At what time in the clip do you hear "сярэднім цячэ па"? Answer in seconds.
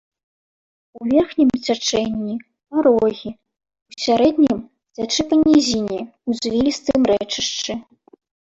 4.07-5.43